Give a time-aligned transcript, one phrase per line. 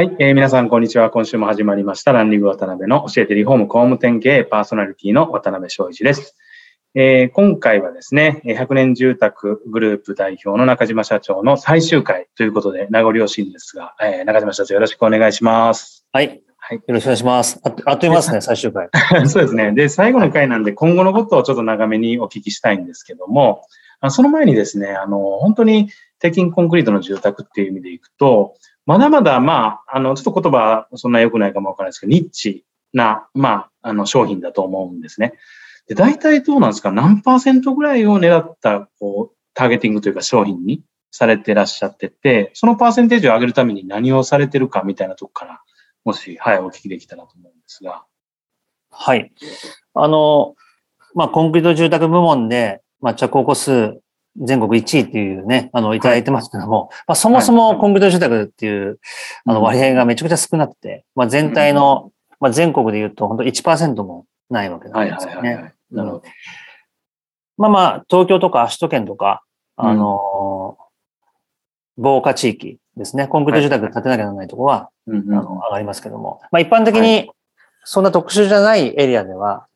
[0.00, 1.10] はい、えー、皆さんこんにちは。
[1.10, 6.36] 今週も始まりましたランニング渡辺の教えてリフォーム工務店経営パーソナリティの渡辺翔一です。
[6.94, 16.06] えー、今回はですね、100年住宅グループ代表の中島社長の最終回ということで、名残惜しいんですが、えー、中島社長よろしくお願いします。
[16.12, 16.42] はい。
[16.56, 17.60] はい、よろしくお願いします。
[17.62, 18.88] ああっという間ですね、最終回。
[19.28, 19.72] そうですね。
[19.72, 23.66] で、最後の回なんで、今後のことをちょっと長めにお聞きしたいんですけども、
[24.08, 28.54] その前にですね、あの、本当に鉄筋コンクリートの住宅っていう意味でいくと、
[28.86, 35.34] まだまだ、まあ、あの、ちょっと言葉そんな良くないかもわからないですけど、ニッチな、まあ、あの、商品だと思うんですね。
[35.86, 36.92] で、大体どうなんですか？
[36.92, 45.60] 何パーセントぐらいを狙った、こう、ターゲティングというか商品にされてらっしゃってて、そのパーセンテージを上げるために何をされてるかみたいなとこから、
[46.04, 48.04] もし、はい、お聞きできたらと思うんですが。
[48.90, 49.32] はい。
[49.94, 50.54] あの、
[51.14, 54.00] まあ、コンクリート住宅部門で、まあ、着工個数
[54.40, 56.00] 全国1位っていうね、あの、い。
[56.00, 58.98] ただいてますけども、はい、まあ、そもそもコンクリート住宅っていう、
[59.44, 62.10] あの、割合がめちゃくちゃ少なくて、まあ、全体の、
[62.40, 65.74] まあ、全国で言うと、本当1%もないわけなんですよね。
[67.56, 69.42] まあまあ、東京とか首都圏とか、
[69.76, 70.78] あの、
[71.98, 77.30] 防火地域ですね、コンクリート住宅建てなきゃならないところは、あの、上がりますけども、まあ、一般的に、
[77.84, 79.66] そんな特殊じゃないエリアでは、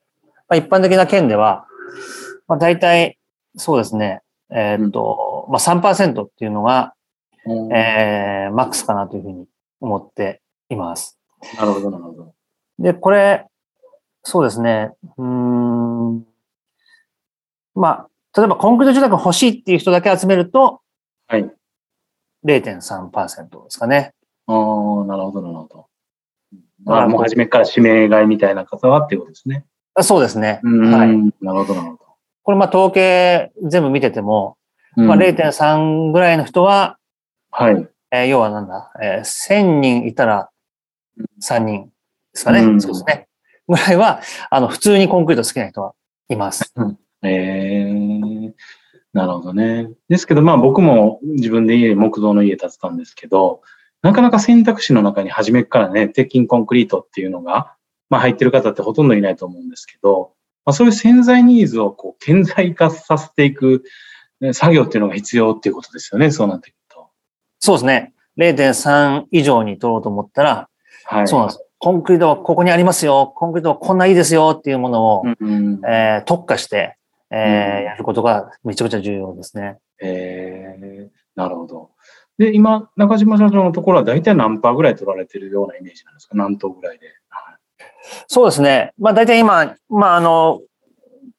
[0.49, 1.67] まあ、一般的な県では、
[2.49, 3.19] まあ、大体、
[3.57, 6.95] そうですね、えー、っと、まあ3%っていうのが、
[7.47, 9.47] えー、マックスかなというふうに
[9.81, 11.19] 思っています。
[11.57, 12.35] なるほど、なるほど。
[12.79, 13.47] で、これ、
[14.23, 16.27] そうですね、うん、
[17.75, 20.81] まあ、例えばコンクリート住宅欲しいっていう人だけ集めると、
[21.29, 21.51] はい。
[22.45, 24.13] 0.3%ですかね。
[24.47, 25.87] ああ、なるほど、なるほど。
[26.85, 29.65] だからもう初めから指名買いみたいな方はっていうことですね。
[30.01, 30.61] そうですね。
[30.63, 31.45] はい。
[31.45, 32.04] なるほど、なるほど。
[32.45, 34.57] これまあ統計全部見てても、
[34.95, 36.99] まあ0.3ぐらいの人は、
[37.51, 37.89] はい。
[38.13, 40.51] えー、要はなんだ、えー、1000人いたら
[41.43, 41.91] 3人で
[42.35, 42.61] すかね。
[42.61, 43.29] うん、そうですね。
[43.67, 45.95] ぐらいは、あの、普通にコンクリート好きな人は
[46.29, 46.73] います。
[47.23, 48.53] ええー、
[49.15, 49.89] なるほどね。
[50.09, 53.63] ですけど、まあ僕も自分で家、木造の家建てたんですけど、
[54.03, 57.75] なかなか選択肢の中に初めからね、鉄筋コンクリートっていうのが、
[58.11, 60.34] まあ入ってる方ってほとんどいないと思うんですけど、
[60.67, 63.85] まあ、そういう潜在ニーズをこう顕在化させていく
[64.53, 67.09] 作業っていうのが必要っていうことですよね、そうなってくると。
[67.61, 68.15] そうですね。
[68.37, 70.69] 0.3以上に取ろうと思ったら、
[71.05, 71.61] はい、そうなんです。
[71.79, 73.33] コンクリートはここにありますよ。
[73.37, 76.97] コンクリートはこんないいですよっていうものを、うん、えー、特化して、
[77.31, 79.79] えー、うん、やることがめちゃくちゃ重要ですね。
[80.03, 81.91] えー、なるほど。
[82.39, 86.37] で、今、中島社長のところは大体何パーぐらい取られてるようなイメージなんですか？
[86.37, 87.07] 何頭ぐらいで。
[88.27, 88.93] そうですね。
[88.99, 90.61] まあ大体今、まああの、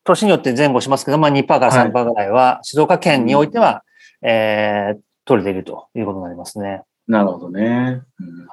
[0.03, 3.83] 年によって前後しますけど、まあ2%から3%ぐらいは、静岡県においては、
[4.21, 6.83] えー、取れているということになりますね。
[7.07, 8.01] なるほどね。
[8.19, 8.47] うん、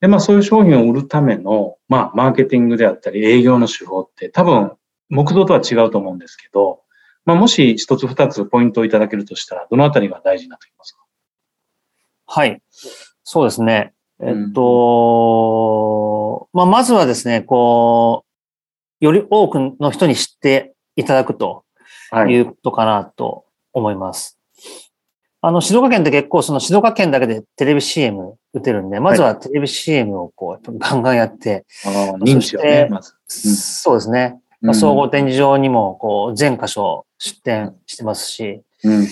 [0.00, 4.72] で、まあそういう商品を売るための、まあマーケティングであったり営業の手法って多分
[5.08, 6.82] 木造とは違うと思うんですけど、
[7.24, 11.00] まあもし一つ二つポイントをいただけるとしたら、どのあたりが大事になってきますか？
[12.26, 12.62] はい。
[13.24, 13.92] そうですね。
[14.22, 18.24] えっと、まあ、まずはですね、こ
[19.00, 21.64] う、より多くの人に知っていただくと
[22.28, 24.38] いうことかなと思います。
[25.40, 33.54] はい、あの、静岡県って結構その静岡県だけでテレビ CM 打てるんで、まずはテレビ CM をこう、ガンガンやって、はい、認知をね、まず、うん。
[33.54, 34.38] そうですね。
[34.60, 39.06] まあ、総合展示場にもこう、全箇所出展してますし、うん、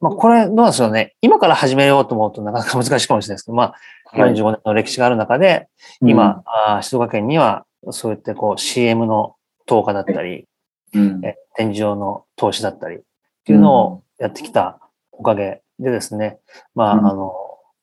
[0.00, 1.14] まあ、これどうなんですよね。
[1.22, 3.74] 今から始めようと思うとなかなか難しいかもしれないですけど、まあ、
[4.14, 5.68] 45年の歴史がある中で、
[6.00, 9.36] 今、あ静岡県にはそういってこう CM の
[9.66, 10.46] 投下だったり、
[10.94, 11.36] うん、展
[11.74, 13.00] 示場の投資だったりっ
[13.44, 14.78] ていうのをやってきた
[15.12, 16.38] おかげでですね、
[16.74, 17.34] まあ、あの、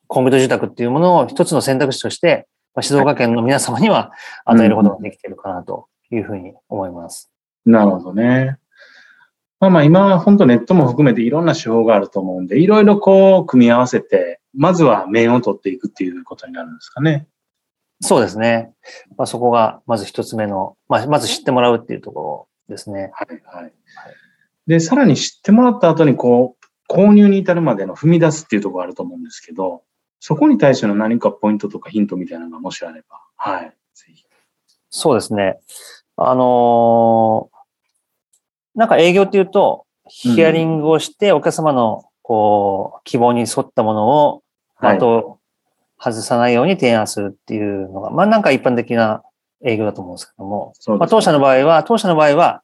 [0.07, 4.11] コンクリート住宅っていうものを一つの選択肢として、まあ、静岡県の皆様には
[4.45, 7.31] 与えることができているかなというふうに思います。
[7.65, 8.57] なるほどね。
[9.59, 17.27] まあまあ今は本当ネットも含めていろんな手法があると思うんで、いろいろこう組み合わせて、まずは面を取っていくっていうことになるんですかね。
[18.01, 18.73] そうですね。
[19.17, 23.11] まあ、そこがまず一つ目の、まあ、まず知ってもらうっていうところですね。
[23.13, 23.73] はいはい。
[24.67, 29.83] で、さらに知ってもらった後にこう、購入に至るまでの踏み出すっていうところがあると思うんですけど、
[30.19, 33.75] そこに対しての何かポイントとかヒントみたいなのがもしあれば、はい。
[33.93, 34.25] ぜひ。
[34.89, 35.59] そうですね。
[36.17, 37.61] あのー
[38.75, 44.40] なんか営業っていうと、ヒアリングをして、お客様の、こう、希望に沿ったものを、
[44.81, 45.39] はい的を
[45.99, 49.23] 外さないように提案するっていうのが、まあなんか一般的な
[49.63, 52.63] 営業だと思うんですけども、まあ、当社の場合は、当社の場合は、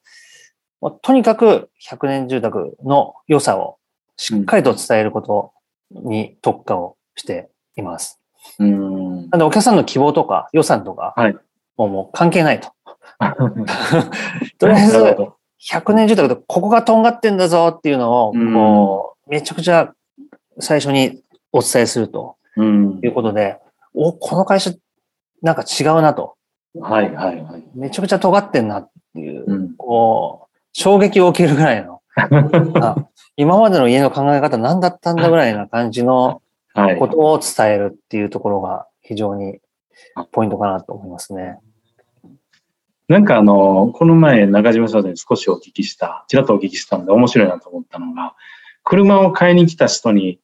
[1.02, 3.78] とにかく100年住宅の良さを
[4.16, 5.52] しっかりと伝えること
[5.90, 8.20] に特化をしています。
[8.58, 9.30] うーん。
[9.30, 11.36] なのでお客さんの希望とか予算とか、はい
[11.76, 12.72] もうもう関係ないと。
[14.58, 19.92] とりあえずなるほど100年住宅でここがとんがってんだぞっていうのを、うんこう、めちゃくちゃ
[20.58, 21.22] 最初に
[21.52, 23.58] お伝えするとうんいうことで、
[23.94, 24.72] お、この会社
[25.42, 26.36] なんか違うなと。
[26.80, 27.64] はいはいはい。
[27.74, 32.02] めちゃくちゃ尖ってんなっていう、うんこう、衝撃を受けるぐらいの、
[32.82, 32.96] あ
[33.36, 36.42] 今までの家の考え方何だったんだぐらいな感じの
[36.74, 36.98] はい。
[36.98, 39.58] ことを伝えるっていうところが非常に
[40.30, 41.58] ポイントかなと思いますね。
[43.08, 48.34] なんかあの、この前中島さんに少しお聞きした、ちらっとお聞きしたので面白いなと思ったのが、
[48.84, 50.40] 車を買いに来た人に、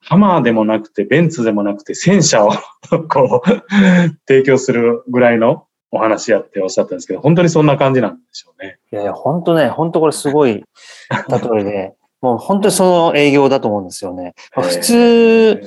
[0.00, 2.52] ハマーでもなくて、ベンツでもなくて、戦車を
[3.08, 3.48] こう、
[4.26, 8.78] 提供するぐらいのお話やっておっしゃったんですけど、本当にそんな感じなんでしょうね。
[8.92, 14.34] いやいや、本当ね、本当これすごい例えで、 もう本当にその営業だと思うんですよね。
[14.56, 15.62] まあ普通、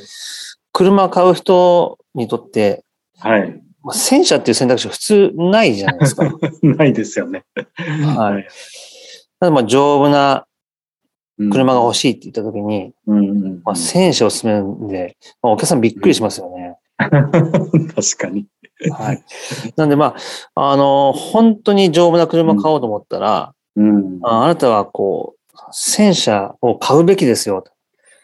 [0.73, 2.83] 車買う人にとって、
[3.19, 3.61] はい。
[3.83, 6.31] まあ、戦車っていう選択肢普通ないじゃないですか。
[6.61, 7.43] ないですよね。
[7.55, 8.47] はい。
[9.39, 10.45] なのでまあ丈夫な
[11.49, 12.11] 車が欲しい。
[12.11, 12.93] って言った時に、
[13.63, 16.77] まあ、戦車を勧めるんで、まあ、お客さんびっくりしますよね。
[16.97, 18.47] 確かに。
[18.91, 19.23] はい。
[19.75, 20.15] なんでま
[20.55, 24.19] あ、あの、本当に丈夫な車買おうと思ったら、うん。
[24.23, 25.41] ああなたはこう、
[25.71, 27.71] 戦車を買うべきですよと。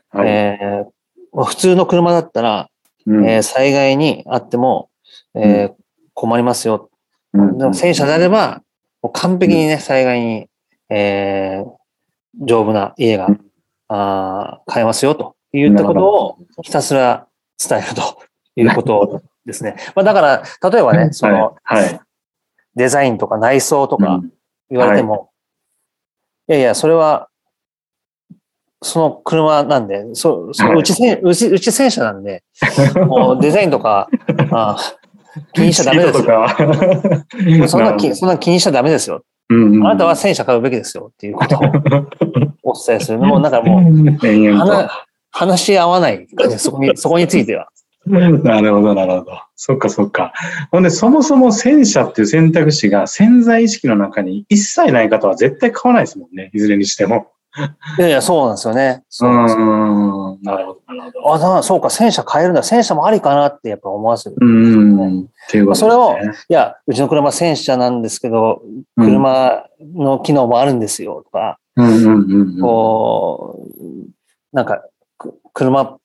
[0.10, 0.86] はいえー
[1.34, 2.70] まあ普通の車だったら、
[3.06, 4.90] うんえー災害にあっても、
[5.36, 5.74] えー
[6.14, 6.90] 困りますよ。
[7.34, 8.62] うんでも戦車であれば、
[9.02, 10.50] もう完璧にね、災害に、
[10.90, 11.78] えー
[12.40, 13.40] 丈夫な家がうん、
[13.90, 18.02] あー買えますよといったことをひたすら伝えると
[18.56, 19.76] いうことですね。
[19.96, 21.84] まあだから、例えばね、その、はい。
[21.84, 22.00] はい。
[22.76, 24.32] デザインとか内装とかうん
[24.70, 25.32] 言われても、
[26.50, 27.30] いやいや、それは、
[28.82, 32.44] その車なんで、そそはいうちせん、うち、うち戦車なんで、
[33.08, 34.10] もうデザインとか、
[34.52, 34.78] あ
[35.54, 37.58] 気にしちゃダメですよ。
[37.60, 39.24] よそんな気、そんな気にしちゃダメですよ。
[39.50, 41.62] うんうんあなたは戦車買うべきですよっていうことを
[42.64, 44.90] お伝えするのも、なんかもう、話
[45.32, 47.68] 話し合わない感じ、そこに、そこについては。
[47.74, 47.78] と。
[48.10, 49.42] なるほど、なるほど。
[49.56, 50.34] そっか、そっか。
[50.72, 56.50] ほんで、そもそも戦車っていう選択肢が潜在意識の中に一切ない方は絶対買わないですもんね。
[56.54, 57.28] いずれにしても。
[57.98, 59.02] いやいや、そうなんですよね。
[59.02, 60.40] うそうなんですよん。
[60.44, 61.34] なるほど、なるほど。
[61.34, 62.64] あ、だそうか、戦車買えるんだ。
[62.64, 64.36] 戦車もありかなってやっぱ思わせる。
[64.40, 65.22] うん。
[65.22, 65.76] っていうことね。
[65.76, 66.18] それを
[66.50, 68.62] いや、うちの車戦車なんですけど、
[68.96, 69.66] 車
[69.96, 72.62] の機能もあるんですよとか、うんうんうんうん。
[72.62, 74.84] こう、なんか、
[75.18, 75.98] く車、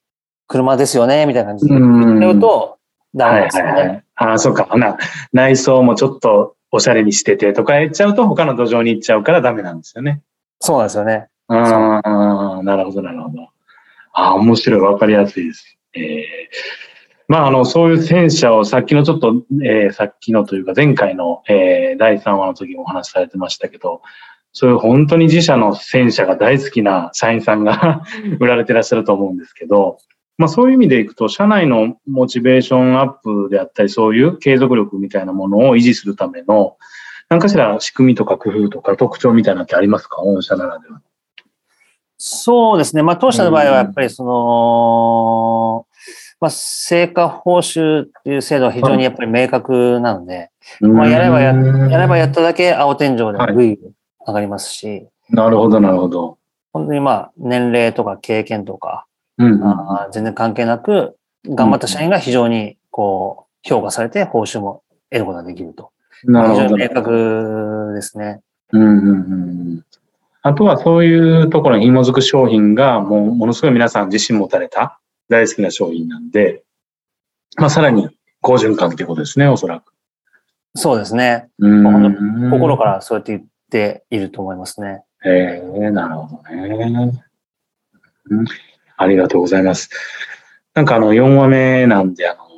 [0.48, 2.78] 車ですよね、みたいな感じでうん言うと、
[3.14, 3.70] ダメですよね。
[3.70, 4.04] はいはいはい。
[4.16, 4.64] ああ、そうか。
[4.64, 4.96] ほな、
[5.32, 10.22] 内装もちょっとおしゃれにしててとか言っちゃうと他の土壌に行っちゃうからダメなんですよね。
[10.60, 11.28] そうなんですよね。
[11.52, 13.42] ああ、なるほど、なるほど。
[14.12, 15.78] ああ、面白い、わかりやすいです。
[15.94, 16.02] えー
[17.28, 19.32] まあ、あの、そういう戦車をさっきのちょっと、
[19.64, 24.02] えーさっきのというか前回の、えー第3話の時もお話しされてましたけど、
[24.52, 28.02] そういう本当に自社の戦車が大好きな社員さんが
[28.38, 29.96] 売られてらっしゃると思うんですけど、
[30.36, 36.76] まあそういう意味でいくと、社内のモチベーションアップであったり、そういう継続力みたいなものを維持するための、
[37.30, 40.20] 何かしら仕組みとか工夫とか特徴みたいなのってありますか？
[40.22, 41.00] 御社ならでは。
[42.24, 43.02] そうですね。
[43.02, 45.86] まあ、当社の場合はやっぱりその、
[46.40, 53.76] まあ、成果報酬っていう制度は非常にやっぱり明確なので、まあやればややればやっただけ青天井でもぐい
[54.24, 56.38] 上がりますし、なるほど、なるほど。
[56.72, 59.06] 本当にまあ、年齢とか経験とか、
[59.38, 65.90] うんうんあー全然関係なく、頑張った社員が非常にこう、評価されて報酬も得ることができると。
[66.22, 66.62] なるほど。
[66.62, 68.42] 非常に明確ですね。
[68.70, 69.84] うんうんうん
[70.42, 76.64] あとはそういうところに紐づく商品がもうものすごい皆さん自信持たれた大好きな商品なんで、
[77.56, 78.08] まあさらに
[78.40, 79.92] 好循環っていうことですね、おそらく。
[80.74, 81.48] そうですね。
[81.58, 85.04] うん心からそうやって言っていると思いますね。
[85.24, 87.22] ええなるほどね、
[88.30, 88.44] うん。
[88.96, 89.90] ありがとうございます。
[90.74, 92.48] なんかあの、4話目なんで、あの、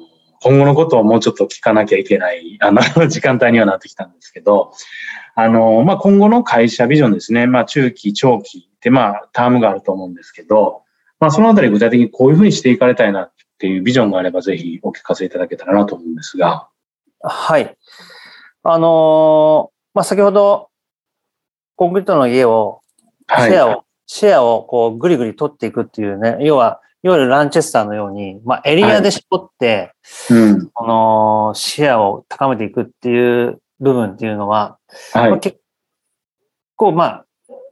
[0.44, 4.72] 今後のことをもうちょっと聞かなきゃいけない、あの、 時間帯にはなってきたんですけど、
[5.34, 7.46] あの、まあ、今後の会社ビジョンですね。
[7.46, 10.82] まあ、中期、長期って、まあ、タームがあると思うんですけど、
[11.18, 16.68] まあ、そのあたり具体的にこういうふうにしていかれたいなっていうビジョンがあればぜひお聞かせいただけたらなと思うんですが。
[17.22, 17.74] はい。
[18.64, 20.68] あのーまあ、先ほど、
[21.76, 22.82] コンクリートの家を、
[23.30, 23.50] シはい。
[23.52, 29.92] ェアを、シェアをこうぐりぐり取っていくっていうね、要は、いわゆるランチェスターのように、まあ、エリアで絞って、
[30.30, 30.70] うん。
[30.72, 34.78] このシェアを高めていくっていう部分っていうのは、
[35.12, 35.38] はいまあ、。
[35.38, 35.58] 結
[36.76, 37.26] 構、まあ、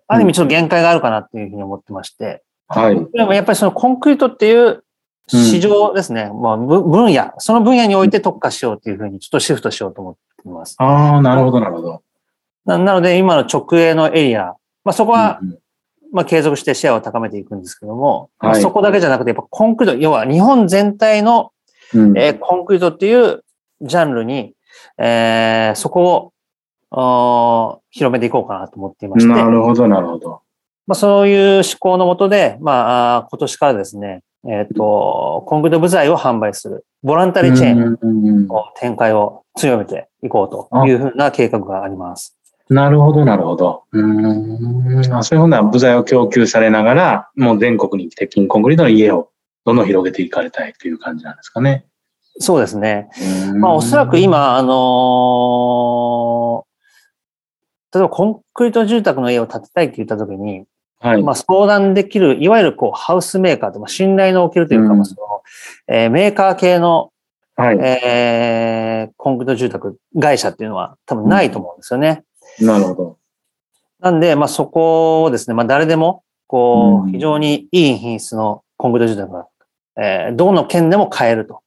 [0.07, 3.07] ある意味ちょっと限界があるかなっていうふうに思ってまして、はい。
[3.13, 4.85] でもやっぱりそのコンクリートっていう
[5.29, 10.75] 市場ですね、まあ、ぶ分野、その分野において特化しようっていうふうにちょっとシフトしようと思っています。
[10.79, 12.03] ああ、なるほど、なるほど。
[12.67, 15.59] ななので、今の直営のエリア、まあ、そこは、うん
[16.13, 21.53] まあ、継続してシェアを高めていくんですけども、まあはいそこだけじゃなくて、やっぱコンクリート、要は日本全体の、
[21.95, 23.45] うんえーコンクリートっていう
[23.81, 24.55] ジャンルに、
[24.99, 26.33] えーそこ
[26.91, 30.43] を広めていこうかなと思っていまして、なるほど、なるほど。
[30.87, 42.37] まあ、そういう思考のもとで、まあ、今年からですね、えっ、と、コンクリート部材を販売する、ボランタリーチェーンうんの展開を強めていこうというふうな計画があります。
[42.69, 43.85] なるほど、なるほど。
[43.93, 45.15] うーん。
[45.15, 49.31] あそういうふうな部材を供給されながら、もう全国に鉄筋コンクリートの家を
[49.65, 51.87] どんどん広げていかれたいという感じなんですかね。
[52.39, 53.11] そうですね。
[53.51, 56.73] うんまあ、おそらく、今、あのー
[57.95, 60.65] 例えばコンクリート住宅の家を建てたいって言ったときに、
[60.99, 61.23] はい。
[61.23, 65.43] まあ、相談できる、いわゆるこう、ハウスメーカーと、まあ、信頼のおけるというか、うんまあその
[65.89, 67.11] えーメーカー系の、
[67.55, 67.79] はい。
[67.79, 72.25] えーコンクリート住宅会社っていうのは多分ないと思うんですよね。
[72.61, 73.19] なるほど。
[74.01, 79.47] なんで、まあ、そこをですね、まあ、誰でも、こう、うん非常にいい品質のコンクリート住宅が、
[79.97, 81.61] えーどの県でも買えると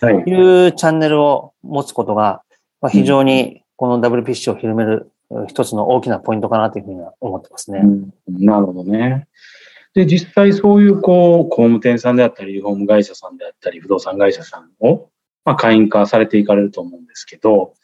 [0.00, 0.14] はい。
[0.28, 2.42] いうチャンネルを持つことが、
[2.80, 7.80] まあ、非常にこの WPC を広めるうん一つの大きなポイントかなというふうには思ってますね。
[7.82, 9.28] うんなるほどね。
[9.94, 15.10] で、実際そういう、こう、工務店さんであったり、リフォーム会社さんであったり、不動産会社さんを、
[15.44, 17.74] まあ、会員化されていかれると思うんですけど、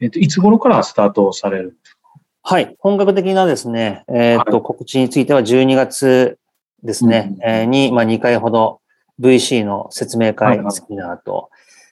[0.00, 1.97] えっと、いつ頃からスタートされるんですか？
[2.50, 2.76] はい。
[2.78, 6.38] 本格的なですね、えーっと、は告知については12月
[6.82, 8.80] ですね、うんえーに、まあ、2回ほど
[9.20, 11.50] VC の説明はい会、はいセミナーと、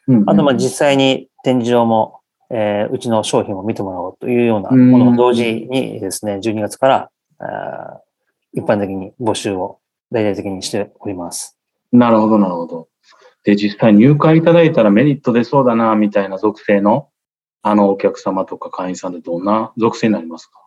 [0.09, 11.59] うんあと、まあ、実際に展示場も、えーうちの商品を見てもらおうというようなものを同時にですね、12月から、あー一般的に募集を大々的にしております。
[11.93, 12.89] なるほど、なるほど。
[13.45, 17.11] で、実際入会いただいたらメリット出そうだな、みたいな属性の、
[17.69, 20.61] あの、お客様とか会員さんでどんな属性になりますか？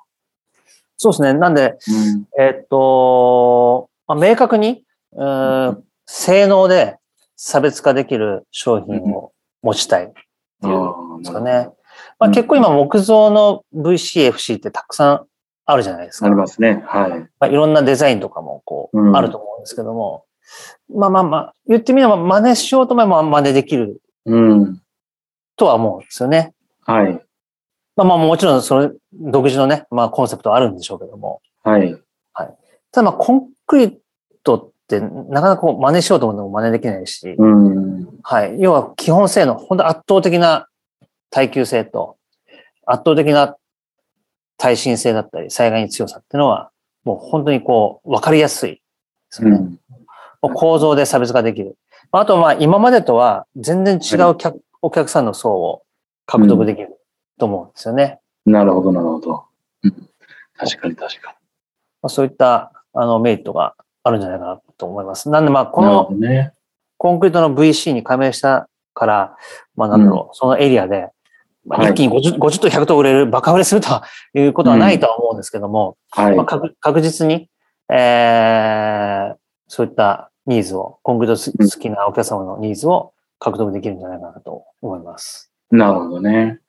[0.98, 1.34] そうですね。
[1.34, 2.44] なんで、うん。
[2.44, 6.98] えーっと、まあ、明確に、うーん性能で
[7.38, 10.06] 差別化できる商品を持ちたい。
[10.06, 10.08] っ
[10.62, 11.70] ていうああですかね。
[12.20, 15.26] まあ、結構今木造の VCFC ってたくさん
[15.66, 16.26] あるじゃないですか。
[16.26, 16.84] ありますね。
[16.86, 17.12] はい。
[17.12, 20.26] まあ、いろんなデザインとかもこう、うんあると思うんですけども、
[20.94, 24.82] まあまあまあ、言ってみれば真似しようと思えば真似できるうん。
[25.56, 26.54] とは思うんですよね。
[26.90, 27.22] はい。
[27.96, 31.96] まあまあもちろんそれ独自のね、まあコンセプトはあるんでしょうけども、はい。
[32.92, 33.94] ただまあコンクリー
[34.44, 38.08] トってなかなかこう真似しようと思っても真似できないし、うん。
[38.24, 38.60] はい。
[38.60, 40.68] 要は基本性能、本当圧倒的な
[41.30, 42.18] 耐久性と、
[42.86, 43.56] 圧倒的な
[44.58, 46.72] 耐震性だったり、災害に強さっていうのは、
[47.04, 48.82] もう本当にこう、わかりやすいで
[49.30, 49.58] すよね。
[50.42, 50.54] うん。
[50.54, 51.78] 構造で差別化できる。
[52.12, 55.84] あとまあ今までとは全然違う客、お客さんの層を
[56.30, 57.00] 獲得できる
[57.40, 58.20] と思うんですよね。
[58.46, 59.46] なるほど、なるほど。
[59.84, 60.10] うん
[60.60, 61.38] 確かに、確か
[62.02, 65.30] まあ、そういったあのメリットがあるんじゃないかなと思います。
[65.30, 66.10] なんでまあこの。
[66.98, 69.38] コンクリートの VC に加盟したから、
[69.78, 71.08] まあなんだろう、そのエリアで、
[71.66, 73.88] まあ、はい一気に 50, 50と100と売れる、バカ売れすると
[74.38, 76.46] いうことはないとは思うんですけども、はいまあ、。
[76.46, 77.50] 確確実に、
[77.90, 79.36] えー、
[79.70, 85.49] そういったニーズを、コンクリート好きなお客様のニーズを獲得できるんじゃないかなと思います。
[85.72, 86.60] なるほどね。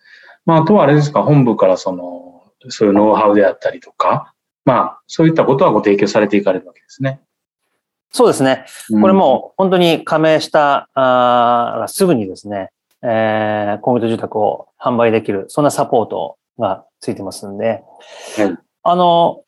[0.47, 7.21] まあ、あとはあれですか、本部からその、そういうノウハウであったりとか、まあ、そういったことはご提供されていかれるわけですね。
[8.12, 8.66] そうですね。
[9.00, 12.71] これもう本当に加盟したらすぐにですね、
[13.02, 17.83] えー、コンクリート住宅を販売できる、そんなサポートがついてますんで、
[18.37, 19.45] はいあの、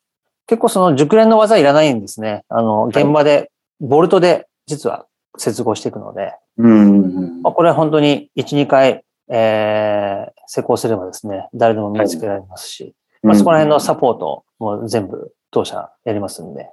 [0.46, 2.44] 結構その熟練の技いらないんですね。
[2.48, 5.06] あの、現場で、ボルトで実は
[5.38, 6.90] 接合していくので、うん。
[6.90, 16.70] うんまあ、これは本当に1、2回、えー、施工すればですね、誰でも身につけられますし、まあ、そこら辺のサポートも全部当社やりますんで、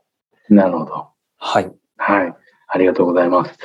[0.50, 1.08] なるほど。
[1.38, 1.72] はい。
[1.98, 2.34] はい。
[2.68, 3.58] ありがとうございます。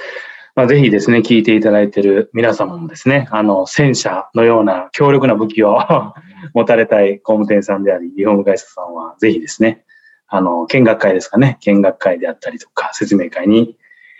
[0.55, 5.79] まあ、ぜひですね、聞いていただいている皆様もですね、あの、戦車のような強力な武器を
[6.55, 9.85] 持たれたい工務店さんであり、リフォーム会社さんは、ぜひですね、
[10.29, 13.77] あの、見学会ですかね、見学会であったりとか、説明会に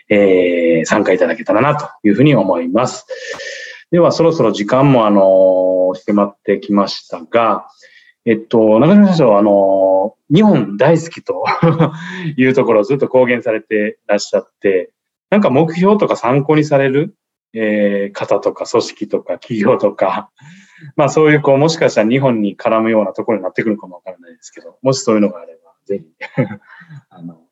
[0.09, 3.05] えー、参加いただけたらなというふうに思います。
[3.91, 7.67] では、そろそろ時間も、あの、迫ってきましたが、
[8.25, 11.43] えっと、中島社長、あの、日本大好きと
[12.37, 14.91] いうところをずっと公言されてらっしゃって、
[15.29, 17.15] なんか目標とか参考にされる、
[17.53, 20.31] えー、方とか組織とか企業とか、
[20.97, 26.05] まあそういう、こう、もしかしたら日本に絡むようなところになってくるかもわからないですけど、もしそういうのがあれば、ぜひ
[27.09, 27.43] あの、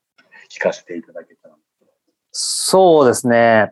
[0.50, 1.56] 聞かせていただけたら。
[2.32, 3.72] そうですね。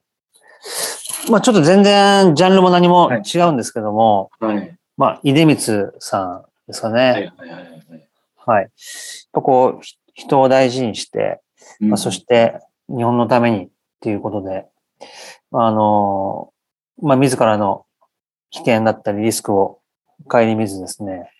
[1.29, 4.55] まあちょっと全然ジャンルも何も違うんですけども、はい。
[4.55, 6.99] はい、まあ、出光さんですかね。
[6.99, 7.59] はいはいはいは
[7.97, 8.07] い。
[8.45, 8.69] はい。
[9.33, 9.81] こう、
[10.13, 11.41] 人を大事にして、
[11.79, 12.59] うん、まあ、そして
[12.89, 14.65] 日本のためにっていうことで、
[15.51, 16.51] あの、
[17.01, 17.85] まあ、自らの
[18.49, 19.79] 危険だったりリスクを
[20.27, 21.31] 顧みずですね、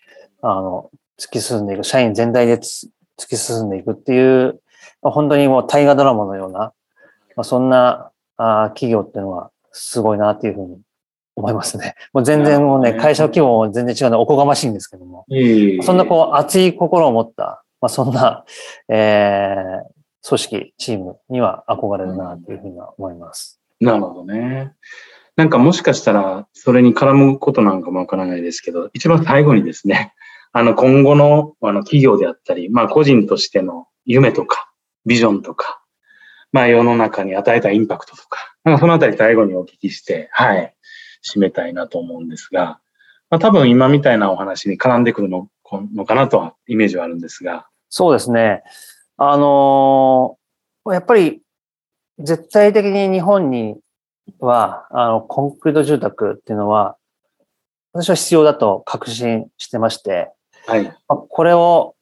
[0.42, 2.88] あの、突き進んでいく、社員全体で突
[3.28, 4.60] き進んでいくっていう、
[5.02, 6.72] まあ、本当にもう大河ドラマのような、ま
[7.42, 10.80] あ、そんなあ企業っていうのはすごいなっていうふうに
[11.34, 11.94] 思いますね。
[12.12, 15.26] もう全然もうね、会社規模も全然違うのおこがましいんですけども、
[15.82, 18.44] そんなこう熱い心を持った、まあ、そんな、
[18.88, 23.60] えー、組織、チームには憧れるなというふうには思います。
[23.80, 24.72] なるほどね。
[25.36, 30.12] なんかもしかしたら、それに絡むことなんかもわからないですけど、一番最後にですね、
[30.52, 34.70] あの、今後の、あの、企業であったり、まあ、個人としての夢とか、
[35.06, 35.82] ビジョンとか、
[36.52, 40.74] まあ、世の中に与えたインパクトとか、なんかそのあたり最後にお聞きして、はい、
[41.34, 42.80] 締めたいなと思うんですが、
[43.30, 45.48] まあ、多分今みたいなお話に絡んでくるの
[45.94, 47.66] のかなとはイメージはあるんですが。
[47.88, 48.62] そうですね。
[49.16, 51.40] あのー、やっぱり
[52.18, 53.78] 絶対的に日本に
[54.38, 56.96] は、あの、コンクリート住宅っていうのは、
[57.92, 60.30] 私は必要だと確信してまして、
[60.66, 60.94] はい。
[61.08, 61.94] これを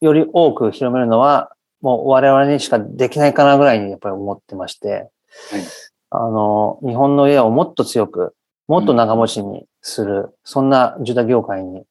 [0.00, 5.10] より多く広めるのは、もう我々にしかできないかなぐらいにやっぱり思ってまして、
[5.50, 5.62] はい。
[6.10, 8.34] あの、日本の家をもっと強く、
[8.68, 11.84] もっと長持ちにする、うん、そんな住宅業界に、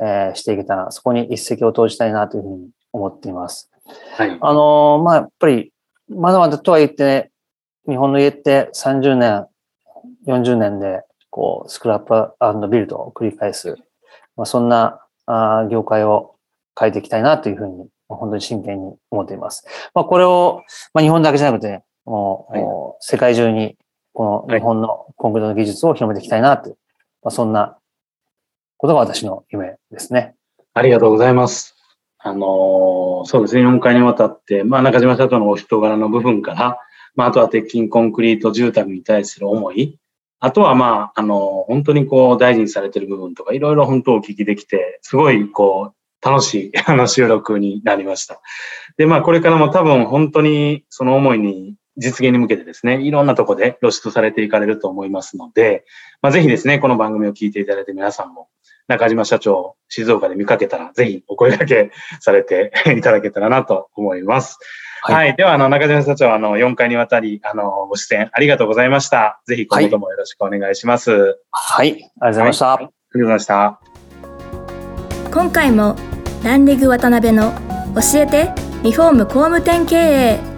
[0.00, 3.70] えー、していけたら、そこに一石を投じたいなというふうに思っています。
[4.16, 4.38] はい。
[4.40, 5.72] あの、まあ、やっぱり、
[6.08, 7.30] まだまだとは言って、ね、
[7.88, 9.46] 日本の家って30年、
[10.26, 13.76] 40年で、こう、スクラップビルドを繰り返す、
[14.36, 16.36] まあ、そんなあ業界を
[16.78, 19.66] 変えていきたいなというふうに、本当に真剣に思っています。
[19.94, 20.62] まあ、これを、
[20.94, 22.62] まあ、日本だけじゃなくて、はい、
[23.00, 23.76] 世界中に、
[24.12, 26.76] この日本のコンクリートの技術を広めていきたいなという、
[27.22, 27.78] まあ、そんな
[28.76, 30.34] ことが私の夢ですね。
[30.74, 31.76] ありがとうございます。
[32.20, 36.78] あのそうですね、4回にわたって、まあ、中島社長のお人柄の部分から、
[37.14, 39.98] まあ、あとは鉄筋コンクリート住宅に対する思い、
[40.40, 48.40] あとは、まあ、あの、本当にこう、大事にされてる部分とか、いろいろ本当お聞きできて、すごい、こう、楽しい、あの、収録になりました。
[48.96, 55.84] で、まあ、これからも多分本当にその思いに実現に向けてですね、いろんなとこで露出されていかれると思いますので、
[56.22, 58.48] まあ、ぜひですね、この番組を聞いていただいて皆さんも、
[58.86, 64.58] 中島社長、静岡で見かけたら、ぜひお声掛けされて いただけたらなと思います。
[65.02, 65.36] はい、はい。
[65.36, 69.40] では、あの、中島社長、あの、4回にわたり、あの、ご出演ありがとうございました。
[69.46, 71.36] ぜひ、今後ともよろしくお願いします。
[71.50, 71.90] はい。
[71.92, 72.66] はい、ありがとうございました。
[72.66, 73.80] はい、ありがとうございました。
[75.32, 75.96] 今回も、
[76.44, 77.52] ランリグ渡辺の
[77.94, 80.57] 教えてリフォーム工務店経営